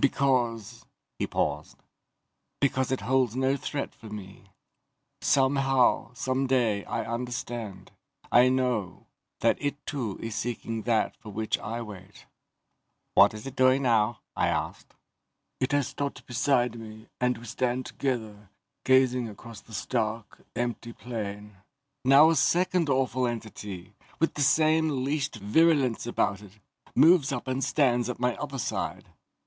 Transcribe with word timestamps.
"Because..." 0.00 0.86
He 1.18 1.26
paused. 1.26 1.76
"Because 2.58 2.90
it 2.90 3.02
holds 3.02 3.36
no 3.36 3.54
threat 3.54 3.94
for 3.94 4.08
me. 4.08 4.48
Somehow, 5.20 6.14
someday, 6.14 6.86
I 6.86 7.04
understand 7.04 7.90
I 8.32 8.48
know 8.48 9.04
that 9.40 9.60
it 9.60 9.84
too 9.84 10.16
is 10.22 10.34
seeking 10.36 10.84
that 10.88 11.18
for 11.18 11.28
which 11.28 11.58
I 11.58 11.82
wait." 11.82 12.24
"What 13.14 13.34
is 13.34 13.46
it 13.46 13.56
doing 13.56 13.82
now?" 13.82 14.20
I 14.34 14.48
asked. 14.48 14.94
"It 15.60 15.72
has 15.72 15.88
stopped 15.88 16.24
beside 16.24 16.80
me 16.80 17.08
and 17.20 17.36
we 17.36 17.44
stand 17.44 17.84
together, 17.84 18.48
gazing 18.86 19.28
across 19.28 19.60
the 19.60 19.74
stark, 19.74 20.46
empty 20.56 20.94
plain. 20.94 21.58
Now 22.06 22.30
a 22.30 22.36
second 22.36 22.88
awful 22.88 23.26
entity, 23.26 23.92
with 24.18 24.32
the 24.32 24.40
same 24.40 25.04
leashed 25.04 25.34
virulence 25.36 26.06
about 26.06 26.40
it, 26.40 26.58
moves 26.94 27.32
up 27.32 27.46
and 27.46 27.62
stands 27.62 28.08
at 28.08 28.18
my 28.18 28.34
other 28.36 28.58
side. 28.58 29.10